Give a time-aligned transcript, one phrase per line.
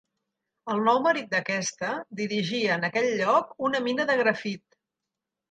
[0.75, 1.89] El nou marit d'aquesta
[2.21, 4.77] dirigia en aquell lloc una mina de grafit.